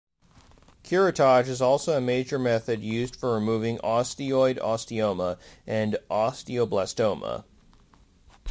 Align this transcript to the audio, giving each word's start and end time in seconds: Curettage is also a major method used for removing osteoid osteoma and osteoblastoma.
Curettage 0.83 1.47
is 1.47 1.61
also 1.61 1.95
a 1.95 2.01
major 2.01 2.39
method 2.39 2.81
used 2.81 3.15
for 3.15 3.35
removing 3.35 3.77
osteoid 3.83 4.57
osteoma 4.57 5.37
and 5.67 5.95
osteoblastoma. 6.09 7.43